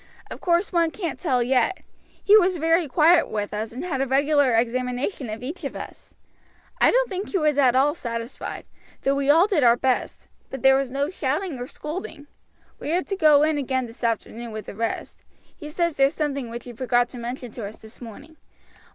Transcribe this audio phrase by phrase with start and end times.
[0.31, 1.81] "Of course one can't tell yet.
[2.23, 6.15] He was very quiet with us and had a regular examination of each of us.
[6.79, 8.65] I don't think he was at all satisfied,
[9.03, 12.25] though we all did our best, but there was no shouting or scolding.
[12.79, 15.21] We are to go in again this afternoon with the rest.
[15.55, 18.37] He says there's something which he forgot to mention to us this morning."